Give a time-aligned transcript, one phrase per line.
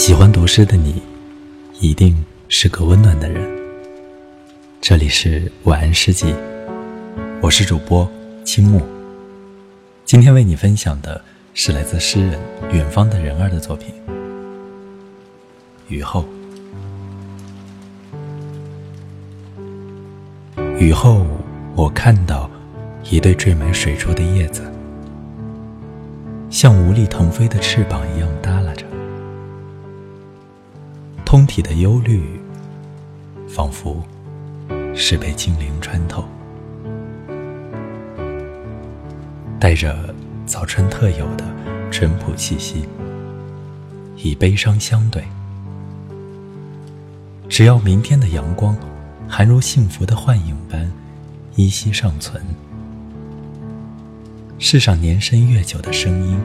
[0.00, 1.02] 喜欢读诗的你，
[1.78, 3.46] 一定是个温暖的人。
[4.80, 6.34] 这里是晚安诗集，
[7.42, 8.10] 我是主播
[8.42, 8.80] 青木。
[10.06, 12.40] 今天为你分享的是来自诗人
[12.72, 13.92] 远方的人儿的作品
[15.88, 16.24] 《雨后》。
[20.78, 21.26] 雨后，
[21.76, 22.50] 我看到
[23.10, 24.62] 一对缀满水珠的叶子，
[26.48, 28.86] 像无力腾飞的翅膀一样耷拉着。
[31.30, 32.40] 通体的忧虑，
[33.48, 34.02] 仿佛
[34.96, 36.24] 是被精灵穿透，
[39.60, 40.12] 带着
[40.44, 41.44] 早春特有的
[41.88, 42.84] 淳朴气息，
[44.16, 45.22] 以悲伤相对。
[47.48, 48.76] 只要明天的阳光
[49.28, 50.90] 还如幸福的幻影般
[51.54, 52.42] 依稀尚存，
[54.58, 56.40] 世上年深月久的声音，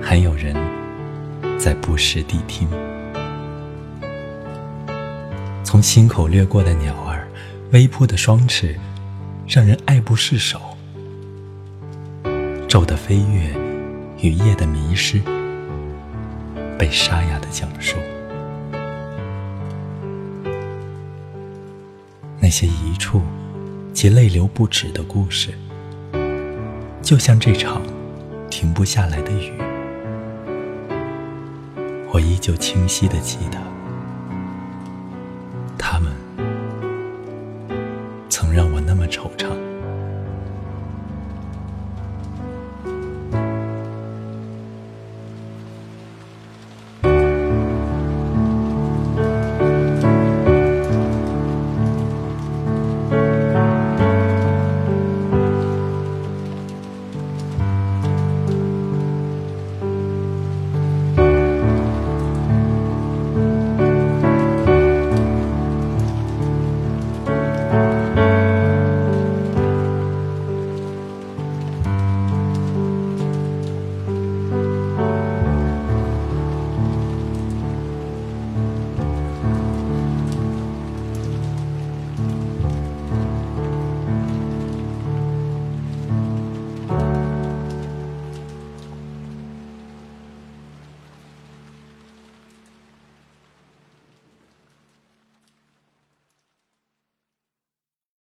[0.00, 0.54] 还有人
[1.58, 2.68] 在不时谛听。
[5.72, 7.26] 从心口掠过的鸟儿，
[7.70, 8.78] 微扑的双翅，
[9.48, 10.60] 让人爱不释手。
[12.68, 13.56] 昼的飞跃，
[14.20, 15.18] 与夜的迷失，
[16.78, 17.96] 被沙哑的讲述。
[22.38, 23.22] 那些一处
[23.94, 25.54] 及泪流不止的故事，
[27.00, 27.80] 就像这场
[28.50, 29.54] 停不下来的雨，
[32.12, 33.71] 我依旧清晰的记得。
[38.94, 39.91] 那么惆怅。